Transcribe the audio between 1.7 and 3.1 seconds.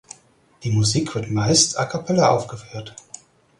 "a cappella" aufgeführt.